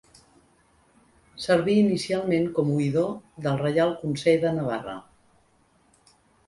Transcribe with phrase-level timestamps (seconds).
[1.43, 3.13] Serví inicialment com oïdor
[3.47, 5.01] del Reial Consell de Navarra.